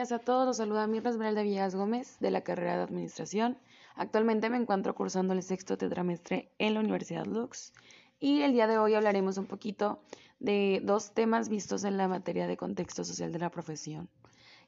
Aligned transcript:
días 0.00 0.12
a 0.12 0.18
todos, 0.18 0.46
los 0.46 0.56
saluda 0.56 0.86
Mirna 0.86 1.10
Esmeralda 1.10 1.42
Villegas 1.42 1.74
Gómez 1.74 2.16
de 2.20 2.30
la 2.30 2.40
carrera 2.40 2.74
de 2.74 2.84
Administración. 2.84 3.58
Actualmente 3.94 4.48
me 4.48 4.56
encuentro 4.56 4.94
cursando 4.94 5.34
el 5.34 5.42
sexto 5.42 5.76
tetramestre 5.76 6.50
en 6.56 6.72
la 6.72 6.80
Universidad 6.80 7.26
Lux 7.26 7.74
y 8.18 8.40
el 8.40 8.52
día 8.54 8.66
de 8.66 8.78
hoy 8.78 8.94
hablaremos 8.94 9.36
un 9.36 9.44
poquito 9.44 10.00
de 10.38 10.80
dos 10.82 11.12
temas 11.12 11.50
vistos 11.50 11.84
en 11.84 11.98
la 11.98 12.08
materia 12.08 12.46
de 12.46 12.56
contexto 12.56 13.04
social 13.04 13.30
de 13.30 13.40
la 13.40 13.50
profesión, 13.50 14.08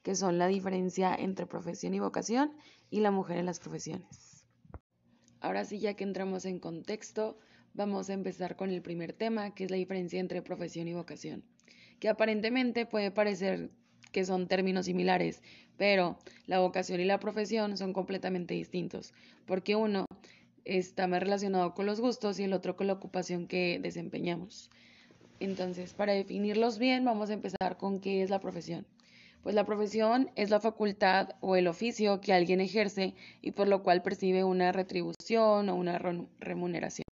que 0.02 0.14
son 0.16 0.37
la 0.37 0.48
diferencia 0.48 1.14
entre 1.14 1.46
profesión 1.46 1.95
y 1.95 2.01
vocación 2.01 2.52
y 2.91 3.01
la 3.01 3.10
mujer 3.10 3.38
en 3.38 3.46
las 3.46 3.59
profesiones. 3.59 4.45
Ahora 5.41 5.64
sí, 5.64 5.78
ya 5.78 5.95
que 5.95 6.05
entramos 6.05 6.45
en 6.45 6.59
contexto, 6.59 7.38
vamos 7.73 8.10
a 8.10 8.12
empezar 8.12 8.55
con 8.55 8.69
el 8.69 8.83
primer 8.83 9.14
tema, 9.14 9.55
que 9.55 9.64
es 9.64 9.70
la 9.70 9.78
diferencia 9.78 10.20
entre 10.20 10.42
profesión 10.42 10.88
y 10.88 10.92
vocación, 10.92 11.42
que 12.01 12.10
aparentemente 12.10 12.84
puede 12.84 13.10
parecer 13.10 13.70
que 14.12 14.25
son 14.25 14.47
términos 14.47 14.87
similares, 14.87 15.43
pero 15.77 16.19
la 16.47 16.61
vocación 16.61 17.01
y 17.01 17.05
la 17.05 17.19
profesión 17.19 17.77
son 17.77 17.93
completamente 17.93 18.55
distintos, 18.55 19.12
porque 19.47 19.75
uno 19.75 20.07
está 20.65 21.07
más 21.09 21.21
relacionado 21.21 21.75
con 21.75 21.87
los 21.87 22.01
gustos 22.01 22.38
y 22.38 22.45
el 22.45 22.52
otro 22.52 22.77
con 22.77 22.87
la 22.87 22.93
ocupación 22.93 23.47
que 23.47 23.80
desempeñamos. 23.83 24.71
Entonces, 25.41 25.93
para 25.95 26.12
definirlos 26.12 26.79
bien, 26.79 27.05
vamos 27.05 27.30
a 27.30 27.33
empezar 27.33 27.77
con 27.77 28.01
qué 28.01 28.23
es 28.23 28.30
la 28.30 28.38
profesión. 28.38 28.87
Pues 29.43 29.57
la 29.57 29.66
profesión 29.66 30.30
es 30.37 30.51
la 30.51 30.60
facultad 30.60 31.30
o 31.41 31.57
el 31.57 31.66
oficio 31.66 32.21
que 32.21 32.33
alguien 32.33 32.60
ejerce 32.60 33.15
y 33.41 33.51
por 33.51 33.66
lo 33.66 33.83
cual 33.83 34.02
percibe 34.02 34.45
una 34.45 34.71
retribución 34.71 35.69
o 35.69 35.74
una 35.74 35.99
remuneración. 36.38 37.12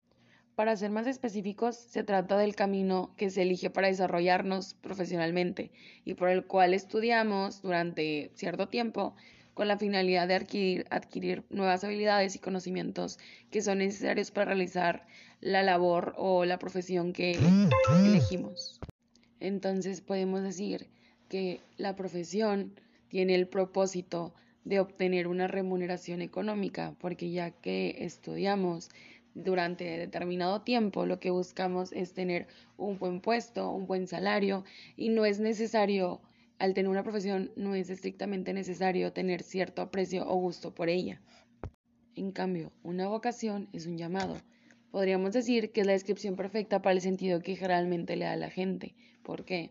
Para 0.55 0.77
ser 0.77 0.91
más 0.91 1.09
específicos, 1.09 1.77
se 1.77 2.05
trata 2.05 2.39
del 2.39 2.55
camino 2.55 3.13
que 3.17 3.31
se 3.31 3.43
elige 3.43 3.71
para 3.71 3.89
desarrollarnos 3.89 4.75
profesionalmente 4.75 5.73
y 6.05 6.15
por 6.15 6.29
el 6.29 6.45
cual 6.45 6.75
estudiamos 6.75 7.61
durante 7.61 8.31
cierto 8.35 8.69
tiempo 8.69 9.17
con 9.55 9.67
la 9.67 9.79
finalidad 9.79 10.29
de 10.29 10.85
adquirir, 10.91 11.45
nuevas 11.51 11.83
habilidades 11.83 12.37
y 12.37 12.39
conocimientos 12.39 13.19
que 13.51 13.63
son 13.63 13.79
necesarios 13.79 14.31
para 14.31 14.47
realizar 14.47 15.07
la 15.41 15.63
labor 15.63 16.15
o 16.17 16.45
la 16.45 16.59
profesión 16.59 17.13
que 17.13 17.39
elegimos. 18.05 18.81
Entonces 19.41 20.01
podemos 20.01 20.43
decir 20.43 20.89
que 21.29 21.61
la 21.77 21.97
profesión 21.97 22.79
tiene 23.09 23.35
el 23.35 23.49
propósito 23.49 24.35
de 24.65 24.81
obtener 24.81 25.29
una 25.29 25.47
remuneración 25.47 26.23
económica, 26.23 26.95
porque 26.99 27.31
ya 27.31 27.51
que 27.51 27.97
estudiamos 28.01 28.89
durante 29.35 29.85
determinado 29.99 30.63
tiempo, 30.63 31.07
lo 31.07 31.19
que 31.19 31.31
buscamos 31.31 31.93
es 31.93 32.15
tener 32.15 32.47
un 32.77 32.99
buen 32.99 33.21
puesto, 33.21 33.71
un 33.71 33.87
buen 33.87 34.07
salario 34.07 34.65
y 34.97 35.09
no 35.09 35.25
es 35.25 35.41
necesario, 35.41 36.21
al 36.59 36.75
tener 36.75 36.89
una 36.89 37.03
profesión, 37.03 37.51
no 37.57 37.75
es 37.75 37.91
estrictamente 37.91 38.53
necesario 38.53 39.13
tener 39.13 39.43
cierto 39.43 39.83
aprecio 39.83 40.27
o 40.29 40.37
gusto 40.37 40.75
por 40.75 40.89
ella. 40.89 41.21
En 42.15 42.31
cambio, 42.31 42.71
una 42.85 43.09
vocación 43.09 43.69
es 43.73 43.87
un 43.87 43.99
llamado. 43.99 44.37
Podríamos 44.93 45.33
decir 45.33 45.73
que 45.73 45.81
es 45.81 45.87
la 45.87 45.95
descripción 45.95 46.37
perfecta 46.37 46.81
para 46.81 46.95
el 46.95 47.01
sentido 47.01 47.41
que 47.41 47.57
generalmente 47.57 48.15
le 48.15 48.27
da 48.27 48.37
la 48.37 48.51
gente. 48.51 48.95
¿Por 49.25 49.45
qué? 49.45 49.71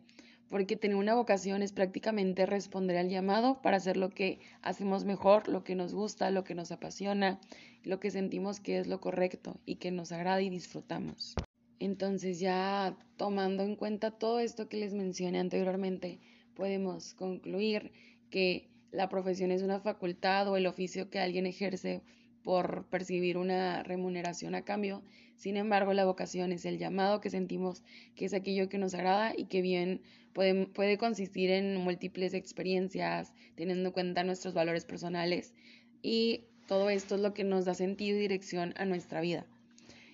Porque 0.54 0.76
tener 0.76 0.98
una 0.98 1.16
vocación 1.16 1.64
es 1.64 1.72
prácticamente 1.72 2.46
responder 2.46 2.98
al 2.98 3.09
llamado 3.09 3.59
para 3.64 3.78
hacer 3.78 3.98
lo 3.98 4.12
que 4.12 4.40
hacemos 4.62 5.04
mejor, 5.04 5.48
lo 5.48 5.64
que 5.64 5.73
nos 5.73 5.96
gusta, 5.96 6.30
lo 6.30 6.44
que 6.44 6.54
nos 6.54 6.72
apasiona 6.72 7.40
lo 7.84 8.00
que 8.00 8.12
sentimos 8.12 8.59
que 8.59 8.80
es 8.80 8.88
lo 8.88 9.02
correcto 9.02 9.59
y 9.66 9.76
que 9.76 9.92
nos 9.92 10.12
agrada 10.12 10.42
y 10.42 10.50
disfrutamos. 10.50 11.36
Entonces 11.80 12.40
ya 12.40 12.96
tomando 13.18 13.64
en 13.64 13.76
cuenta 13.76 14.12
todo 14.12 14.40
esto 14.40 14.70
que 14.70 14.78
les 14.78 14.94
mencioné 14.94 15.40
anteriormente, 15.40 16.20
podemos 16.56 17.14
concluir 17.14 17.91
que 18.30 18.70
la 18.91 19.09
profesión 19.09 19.52
es 19.52 19.64
una 19.64 19.80
facultad 19.80 20.47
o 20.47 20.56
el 20.56 20.68
oficio 20.68 21.09
que 21.09 21.20
alguien 21.20 21.46
ejerce 21.46 22.02
por 22.44 22.86
percibir 22.86 23.38
una 23.38 23.84
remuneración 23.84 24.56
a 24.56 24.64
cambio. 24.64 25.02
Sin 25.36 25.58
embargo, 25.58 25.94
la 25.94 26.06
vocación 26.06 26.52
es 26.52 26.66
el 26.66 26.78
llamado 26.78 27.22
que 27.22 27.30
sentimos 27.30 27.84
que 28.16 28.26
es 28.26 28.34
aquello 28.34 28.70
que 28.70 28.78
nos 28.78 28.94
agrada 28.94 29.34
y 29.36 29.46
que 29.46 29.62
bien 29.62 30.02
puede, 30.34 30.68
puede 30.68 30.98
consistir 30.98 31.50
en 31.50 31.78
múltiples 31.78 32.34
experiencias, 32.34 33.34
teniendo 33.56 33.90
en 33.90 33.94
cuenta 33.94 34.24
nuestros 34.24 34.53
valores 34.53 34.86
personales 34.86 35.53
y 36.02 36.46
todo 36.68 36.90
esto 36.90 37.16
es 37.16 37.22
lo 37.22 37.34
que 37.34 37.44
nos 37.44 37.66
da 37.66 37.74
sentido 37.74 38.18
y 38.18 38.22
dirección 38.22 38.74
a 38.78 38.86
nuestra 38.86 39.22
vida. 39.22 39.46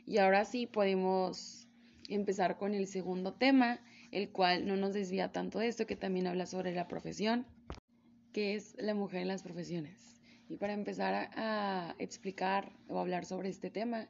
Y 0.06 0.18
ahora 0.18 0.46
sí 0.46 0.66
podemos 0.66 1.68
empezar 2.08 2.58
con 2.58 2.74
el 2.74 2.88
segundo 2.88 3.34
tema, 3.34 3.80
el 4.12 4.30
cual 4.30 4.66
no 4.68 4.76
nos 4.76 4.94
desvía 4.94 5.32
tanto 5.32 5.60
de 5.60 5.68
esto, 5.68 5.86
que 5.86 5.96
también 5.96 6.28
habla 6.28 6.46
sobre 6.46 6.74
la 6.74 6.88
profesión, 6.88 7.46
que 8.34 8.56
es 8.56 8.76
la 8.80 8.94
mujer 8.94 9.22
en 9.22 9.28
las 9.28 9.44
profesiones. 9.44 10.19
Y 10.50 10.58
para 10.58 10.74
empezar 10.74 11.30
a, 11.36 11.96
explicar 12.00 12.72
o 12.88 12.98
hablar 12.98 13.24
sobre 13.24 13.50
este 13.50 13.70
tema, 13.70 14.08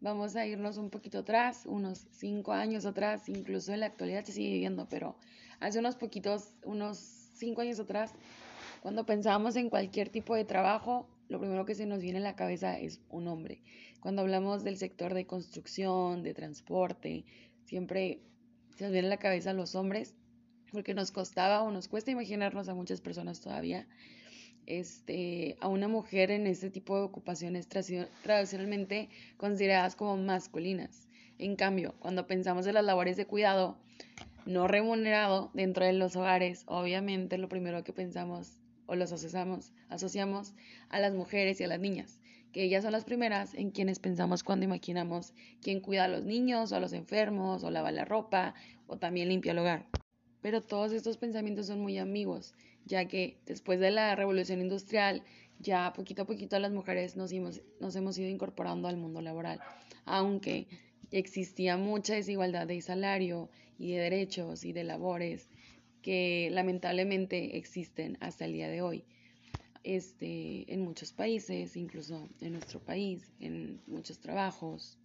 vamos 0.00 0.34
a 0.34 0.46
irnos 0.46 0.78
un 0.78 0.88
poquito 0.88 1.18
atrás, 1.18 1.66
unos 1.66 2.06
cinco 2.12 2.52
años 2.52 2.86
atrás, 2.86 3.28
incluso 3.28 3.74
en 3.74 3.80
la 3.80 3.86
actualidad 3.86 4.24
se 4.24 4.32
sigue 4.32 4.52
viviendo, 4.52 4.88
pero 4.88 5.16
hace 5.60 5.78
unos 5.78 5.96
poquitos, 5.96 6.54
unos 6.64 6.96
cinco 7.34 7.60
años 7.60 7.78
atrás, 7.78 8.14
cuando 8.80 9.04
pensábamos 9.04 9.54
en 9.56 9.68
cualquier 9.68 10.08
tipo 10.08 10.34
de 10.34 10.46
trabajo, 10.46 11.06
lo 11.28 11.38
primero 11.40 11.66
que 11.66 11.74
se 11.74 11.84
nos 11.84 12.00
viene 12.00 12.20
a 12.20 12.22
la 12.22 12.36
cabeza 12.36 12.78
es 12.78 13.02
un 13.10 13.28
hombre. 13.28 13.62
Cuando 14.00 14.22
hablamos 14.22 14.64
del 14.64 14.78
sector 14.78 15.12
de 15.12 15.26
construcción, 15.26 16.22
de 16.22 16.32
transporte, 16.32 17.26
siempre 17.64 18.22
se 18.76 18.84
nos 18.84 18.92
viene 18.92 19.08
a 19.08 19.10
la 19.10 19.18
cabeza 19.18 19.52
los 19.52 19.74
hombres, 19.74 20.14
porque 20.72 20.94
nos 20.94 21.10
costaba 21.10 21.62
o 21.62 21.70
nos 21.70 21.86
cuesta 21.86 22.10
imaginarnos 22.10 22.70
a 22.70 22.74
muchas 22.74 23.02
personas 23.02 23.42
todavía 23.42 23.86
este, 24.66 25.56
a 25.60 25.68
una 25.68 25.88
mujer 25.88 26.30
en 26.30 26.46
este 26.46 26.70
tipo 26.70 26.96
de 26.96 27.04
ocupaciones 27.04 27.68
tradicionalmente 27.68 29.08
consideradas 29.36 29.96
como 29.96 30.16
masculinas. 30.16 31.08
En 31.38 31.56
cambio, 31.56 31.94
cuando 31.98 32.26
pensamos 32.26 32.66
en 32.66 32.74
las 32.74 32.84
labores 32.84 33.16
de 33.16 33.26
cuidado 33.26 33.76
no 34.46 34.68
remunerado 34.68 35.50
dentro 35.54 35.84
de 35.84 35.92
los 35.92 36.16
hogares, 36.16 36.62
obviamente 36.66 37.36
lo 37.36 37.48
primero 37.48 37.82
que 37.84 37.92
pensamos 37.92 38.60
o 38.86 38.94
los 38.94 39.12
asociamos, 39.12 39.72
asociamos 39.88 40.54
a 40.88 41.00
las 41.00 41.12
mujeres 41.12 41.60
y 41.60 41.64
a 41.64 41.68
las 41.68 41.80
niñas, 41.80 42.20
que 42.52 42.62
ellas 42.62 42.84
son 42.84 42.92
las 42.92 43.04
primeras 43.04 43.54
en 43.54 43.70
quienes 43.70 43.98
pensamos 43.98 44.44
cuando 44.44 44.64
imaginamos 44.64 45.34
quién 45.60 45.80
cuida 45.80 46.04
a 46.04 46.08
los 46.08 46.24
niños 46.24 46.72
o 46.72 46.76
a 46.76 46.80
los 46.80 46.92
enfermos 46.92 47.64
o 47.64 47.70
lava 47.70 47.90
la 47.90 48.04
ropa 48.04 48.54
o 48.86 48.96
también 48.96 49.28
limpia 49.28 49.52
el 49.52 49.58
hogar. 49.58 49.86
Pero 50.40 50.62
todos 50.62 50.92
estos 50.92 51.18
pensamientos 51.18 51.66
son 51.66 51.80
muy 51.80 51.98
amigos, 51.98 52.54
ya 52.86 53.06
que 53.06 53.36
después 53.44 53.78
de 53.80 53.90
la 53.90 54.14
revolución 54.14 54.60
industrial 54.60 55.22
ya 55.58 55.92
poquito 55.92 56.22
a 56.22 56.26
poquito 56.26 56.58
las 56.58 56.72
mujeres 56.72 57.16
nos, 57.16 57.32
nos 57.80 57.96
hemos 57.96 58.18
ido 58.18 58.28
incorporando 58.28 58.88
al 58.88 58.96
mundo 58.96 59.20
laboral, 59.20 59.60
aunque 60.04 60.68
existía 61.10 61.76
mucha 61.76 62.14
desigualdad 62.14 62.66
de 62.66 62.80
salario 62.80 63.50
y 63.78 63.92
de 63.92 64.00
derechos 64.00 64.64
y 64.64 64.72
de 64.72 64.84
labores 64.84 65.48
que 66.02 66.48
lamentablemente 66.52 67.56
existen 67.56 68.16
hasta 68.20 68.44
el 68.44 68.52
día 68.52 68.68
de 68.68 68.80
hoy. 68.80 69.04
Este, 69.82 70.72
en 70.72 70.80
muchos 70.80 71.12
países, 71.12 71.76
incluso 71.76 72.28
en 72.40 72.52
nuestro 72.54 72.80
país, 72.80 73.32
en 73.40 73.80
muchos 73.86 74.18
trabajos. 74.20 74.98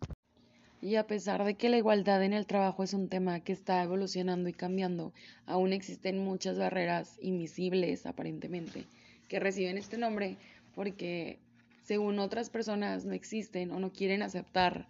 Y 0.81 0.95
a 0.95 1.05
pesar 1.05 1.43
de 1.43 1.53
que 1.53 1.69
la 1.69 1.77
igualdad 1.77 2.23
en 2.23 2.33
el 2.33 2.47
trabajo 2.47 2.83
es 2.83 2.93
un 2.93 3.07
tema 3.07 3.39
que 3.41 3.53
está 3.53 3.83
evolucionando 3.83 4.49
y 4.49 4.53
cambiando, 4.53 5.13
aún 5.45 5.73
existen 5.73 6.17
muchas 6.17 6.57
barreras 6.57 7.17
invisibles, 7.21 8.07
aparentemente, 8.07 8.85
que 9.27 9.39
reciben 9.39 9.77
este 9.77 9.97
nombre 9.97 10.37
porque 10.73 11.37
según 11.83 12.19
otras 12.19 12.49
personas 12.49 13.05
no 13.05 13.13
existen 13.13 13.71
o 13.71 13.79
no 13.79 13.91
quieren 13.91 14.23
aceptar 14.23 14.87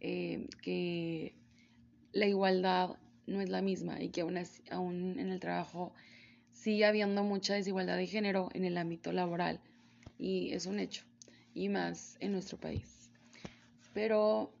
eh, 0.00 0.46
que 0.62 1.34
la 2.12 2.26
igualdad 2.26 2.96
no 3.26 3.40
es 3.40 3.48
la 3.48 3.62
misma 3.62 4.02
y 4.02 4.08
que 4.08 4.22
aún, 4.22 4.38
aún 4.70 5.18
en 5.18 5.30
el 5.30 5.40
trabajo 5.40 5.92
sigue 6.52 6.84
habiendo 6.84 7.24
mucha 7.24 7.54
desigualdad 7.54 7.96
de 7.96 8.06
género 8.06 8.48
en 8.54 8.64
el 8.64 8.78
ámbito 8.78 9.12
laboral 9.12 9.60
y 10.18 10.52
es 10.52 10.66
un 10.66 10.78
hecho 10.78 11.04
y 11.54 11.68
más 11.68 12.16
en 12.20 12.32
nuestro 12.32 12.58
país. 12.58 13.10
Pero, 13.92 14.52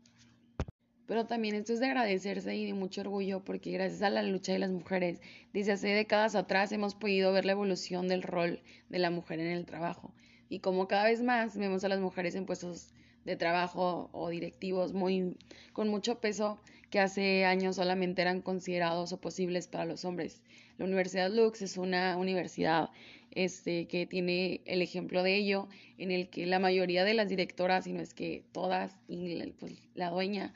pero 1.06 1.26
también 1.26 1.54
esto 1.54 1.72
es 1.72 1.80
de 1.80 1.86
agradecerse 1.86 2.54
y 2.56 2.66
de 2.66 2.74
mucho 2.74 3.02
orgullo 3.02 3.44
porque 3.44 3.70
gracias 3.72 4.02
a 4.02 4.10
la 4.10 4.22
lucha 4.22 4.52
de 4.52 4.58
las 4.58 4.70
mujeres 4.70 5.20
desde 5.52 5.72
hace 5.72 5.88
décadas 5.88 6.34
atrás 6.34 6.72
hemos 6.72 6.94
podido 6.94 7.32
ver 7.32 7.44
la 7.44 7.52
evolución 7.52 8.08
del 8.08 8.22
rol 8.22 8.60
de 8.88 8.98
la 8.98 9.10
mujer 9.10 9.40
en 9.40 9.48
el 9.48 9.66
trabajo 9.66 10.14
y 10.48 10.60
como 10.60 10.88
cada 10.88 11.04
vez 11.04 11.22
más 11.22 11.56
vemos 11.56 11.84
a 11.84 11.88
las 11.88 12.00
mujeres 12.00 12.34
en 12.34 12.46
puestos 12.46 12.94
de 13.24 13.36
trabajo 13.36 14.10
o 14.12 14.28
directivos 14.28 14.92
muy 14.92 15.36
con 15.72 15.88
mucho 15.88 16.20
peso 16.20 16.58
que 16.90 17.00
hace 17.00 17.44
años 17.44 17.76
solamente 17.76 18.22
eran 18.22 18.40
considerados 18.40 19.12
o 19.12 19.20
posibles 19.20 19.66
para 19.66 19.84
los 19.84 20.04
hombres. 20.04 20.42
La 20.78 20.84
Universidad 20.84 21.28
Lux 21.28 21.60
es 21.62 21.76
una 21.76 22.16
universidad 22.16 22.90
este, 23.32 23.88
que 23.88 24.06
tiene 24.06 24.60
el 24.64 24.80
ejemplo 24.80 25.24
de 25.24 25.34
ello, 25.34 25.68
en 25.98 26.12
el 26.12 26.28
que 26.28 26.46
la 26.46 26.60
mayoría 26.60 27.02
de 27.02 27.14
las 27.14 27.28
directoras, 27.28 27.82
si 27.82 27.92
no 27.92 28.00
es 28.00 28.14
que 28.14 28.44
todas, 28.52 28.96
y 29.08 29.44
pues, 29.58 29.72
la 29.94 30.10
dueña, 30.10 30.54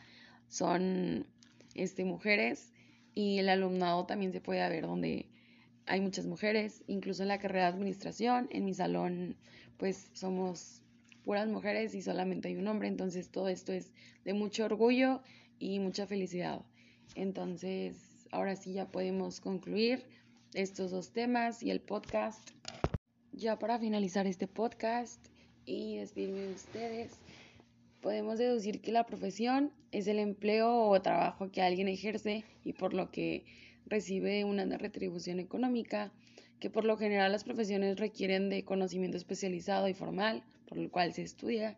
son 0.48 1.26
este, 1.74 2.04
mujeres, 2.04 2.72
y 3.14 3.38
el 3.38 3.48
alumnado 3.48 4.06
también 4.06 4.32
se 4.32 4.40
puede 4.40 4.66
ver 4.68 4.86
donde 4.86 5.26
hay 5.86 6.00
muchas 6.00 6.26
mujeres, 6.26 6.82
incluso 6.86 7.22
en 7.22 7.28
la 7.28 7.38
carrera 7.38 7.64
de 7.64 7.72
administración, 7.76 8.48
en 8.52 8.64
mi 8.64 8.74
salón 8.74 9.36
pues 9.76 10.10
somos 10.12 10.82
puras 11.24 11.48
mujeres 11.48 11.94
y 11.94 12.02
solamente 12.02 12.48
hay 12.48 12.56
un 12.56 12.68
hombre, 12.68 12.88
entonces 12.88 13.30
todo 13.30 13.48
esto 13.48 13.72
es 13.72 13.92
de 14.24 14.34
mucho 14.34 14.64
orgullo 14.64 15.22
y 15.58 15.78
mucha 15.78 16.06
felicidad. 16.06 16.62
Entonces, 17.14 17.96
ahora 18.30 18.56
sí 18.56 18.72
ya 18.72 18.86
podemos 18.86 19.40
concluir 19.40 20.04
estos 20.54 20.90
dos 20.90 21.10
temas 21.12 21.62
y 21.62 21.70
el 21.70 21.80
podcast. 21.80 22.50
Ya 23.32 23.58
para 23.58 23.78
finalizar 23.78 24.26
este 24.26 24.46
podcast 24.46 25.24
y 25.64 25.96
despedirme 25.96 26.40
de 26.40 26.52
ustedes, 26.54 27.12
podemos 28.08 28.38
deducir 28.38 28.80
que 28.80 28.90
la 28.90 29.04
profesión 29.04 29.70
es 29.92 30.06
el 30.06 30.18
empleo 30.18 30.88
o 30.88 31.02
trabajo 31.02 31.52
que 31.52 31.60
alguien 31.60 31.88
ejerce 31.88 32.42
y 32.64 32.72
por 32.72 32.94
lo 32.94 33.10
que 33.10 33.44
recibe 33.84 34.44
una 34.44 34.64
retribución 34.78 35.40
económica, 35.40 36.10
que 36.58 36.70
por 36.70 36.86
lo 36.86 36.96
general 36.96 37.32
las 37.32 37.44
profesiones 37.44 37.98
requieren 37.98 38.48
de 38.48 38.64
conocimiento 38.64 39.18
especializado 39.18 39.88
y 39.88 39.92
formal, 39.92 40.42
por 40.66 40.78
lo 40.78 40.90
cual 40.90 41.12
se 41.12 41.20
estudia, 41.20 41.76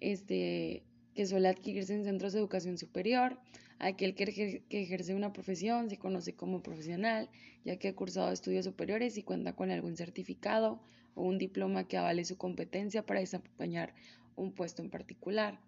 este, 0.00 0.82
que 1.14 1.26
suele 1.26 1.48
adquirirse 1.48 1.92
en 1.92 2.04
centros 2.04 2.32
de 2.32 2.38
educación 2.38 2.78
superior. 2.78 3.38
Aquel 3.78 4.14
que, 4.14 4.62
ejerce 4.70 5.14
una 5.14 5.34
profesión 5.34 5.90
se 5.90 5.98
conoce 5.98 6.32
como 6.32 6.62
profesional, 6.62 7.28
ya 7.66 7.76
que 7.76 7.88
ha 7.88 7.94
cursado 7.94 8.32
estudios 8.32 8.64
superiores 8.64 9.18
y 9.18 9.22
cuenta 9.22 9.54
con 9.54 9.70
algún 9.70 9.94
certificado 9.94 10.80
o 11.14 11.22
un 11.22 11.36
diploma 11.36 11.86
que 11.86 11.98
avale 11.98 12.24
su 12.24 12.38
competencia 12.38 13.04
para 13.04 13.20
desempeñar 13.20 13.92
un 14.40 14.52
puesto 14.52 14.82
en 14.82 14.90
particular. 14.90 15.60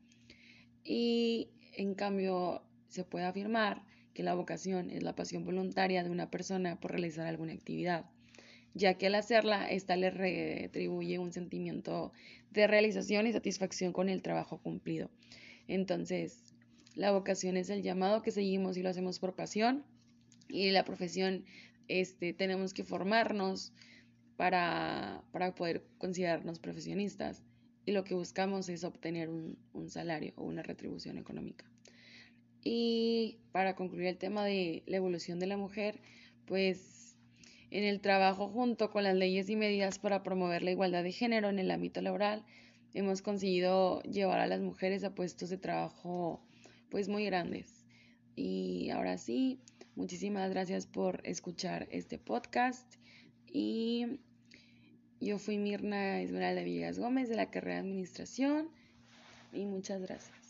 Y 0.85 1.51
en 1.77 1.95
cambio, 1.95 2.63
se 2.89 3.05
puede 3.05 3.25
afirmar 3.25 3.83
que 4.15 4.23
la 4.23 4.35
vocación 4.35 4.91
es 4.91 5.03
la 5.03 5.15
pasión 5.15 5.45
voluntaria 5.45 6.03
de 6.03 6.11
una 6.11 6.31
persona 6.31 6.79
por 6.79 6.91
realizar 6.91 7.27
alguna 7.27 7.53
actividad, 7.53 8.05
ya 8.75 8.95
que 8.95 9.07
al 9.07 9.15
hacerla, 9.15 9.71
ésta 9.71 9.97
le 9.97 10.11
retribuye 10.11 11.19
un 11.19 11.33
sentimiento 11.33 12.13
de 12.51 12.67
realización 12.67 13.27
y 13.27 13.33
satisfacción 13.33 13.93
con 13.93 14.09
el 14.09 14.23
trabajo 14.23 14.59
cumplido. 14.59 15.11
Entonces, 15.69 16.55
la 16.95 17.13
vocación 17.13 17.57
es 17.57 17.71
el 17.71 17.83
llamado 17.83 18.23
que 18.23 18.31
seguimos 18.31 18.77
y 18.77 18.83
lo 18.83 18.91
hacemos 18.91 19.19
por 19.19 19.35
pasión, 19.35 19.85
y 20.49 20.71
la 20.71 20.85
profesión 20.85 21.45
este, 21.89 22.35
tenemos 22.35 22.75
que 22.75 22.85
formarnos 22.85 23.73
para, 24.37 25.23
para 25.33 25.55
poder 25.55 25.85
considerarnos 25.99 26.59
profesionistas 26.59 27.43
y 27.85 27.93
lo 27.93 28.05
que 28.05 28.15
buscamos 28.15 28.69
es 28.69 28.85
obtener 28.85 29.29
un, 29.29 29.59
un 29.73 29.91
salario 29.91 30.33
o 30.37 30.45
una 30.45 30.63
retribución 30.63 31.19
económica. 31.19 31.65
Y 32.65 33.39
para 33.51 33.75
concluir 33.75 34.07
el 34.07 34.19
tema 34.19 34.45
de 34.45 34.83
la 34.87 34.97
evolución 34.97 35.39
de 35.39 35.47
la 35.47 35.57
mujer, 35.57 36.01
pues 36.47 37.17
en 37.71 37.85
el 37.85 38.01
trabajo 38.01 38.49
junto 38.49 38.91
con 38.91 39.03
las 39.03 39.17
leyes 39.17 39.49
y 39.49 39.57
medidas 39.57 39.99
para 39.99 40.23
promover 40.23 40.63
la 40.63 40.71
igualdad 40.71 41.03
de 41.03 41.13
género 41.13 41.49
en 41.49 41.59
el 41.59 41.71
ámbito 41.71 42.03
laboral, 42.03 42.45
hemos 42.95 43.23
conseguido 43.23 44.03
llevar 44.03 44.41
a 44.41 44.47
las 44.47 44.61
mujeres 44.61 45.05
a 45.05 45.15
puestos 45.15 45.51
de 45.51 45.59
trabajo 45.59 46.41
pues 46.91 47.09
muy 47.09 47.25
grandes. 47.25 47.85
Y 48.37 48.91
ahora 48.91 49.19
sí, 49.19 49.59
muchísimas 49.97 50.51
gracias 50.51 50.87
por 50.87 51.21
escuchar 51.25 51.89
este 51.91 52.19
podcast 52.19 52.95
y 53.47 54.21
yo 55.23 55.39
fui 55.39 55.57
Mirna 55.57 56.21
Esmeralda 56.21 56.63
Villegas 56.63 56.99
Gómez 56.99 57.29
de 57.29 57.37
la 57.37 57.51
carrera 57.51 57.77
de 57.77 57.81
Administración 57.83 58.69
y 59.53 59.65
muchas 59.67 60.03
gracias. 60.03 60.42